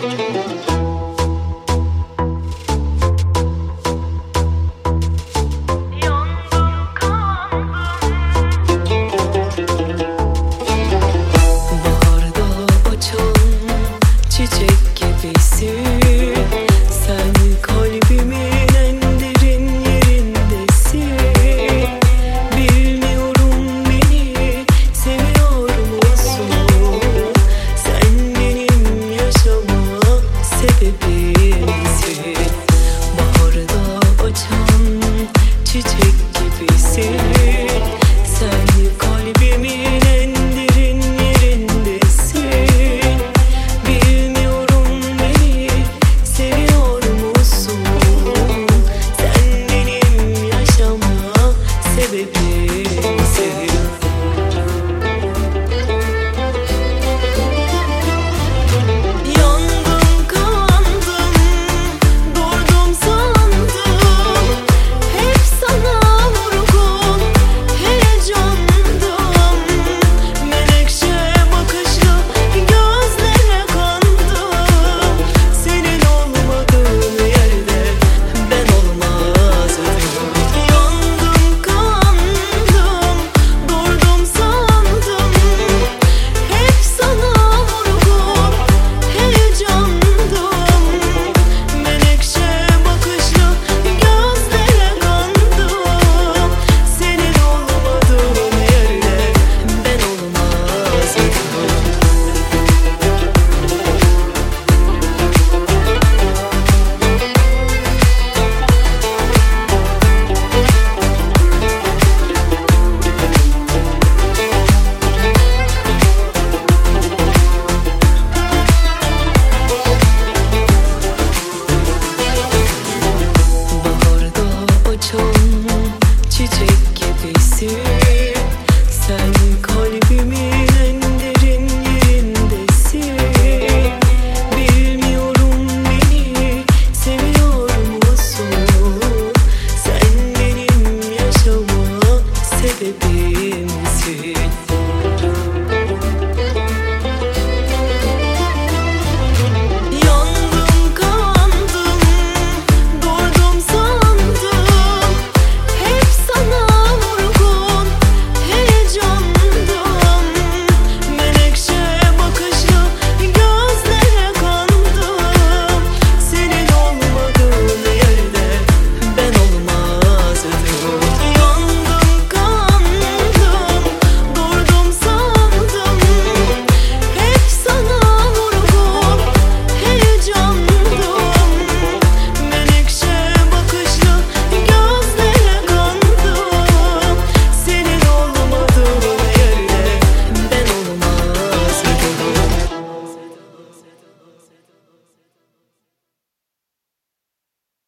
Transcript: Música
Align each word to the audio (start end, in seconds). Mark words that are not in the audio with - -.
Música 0.00 0.81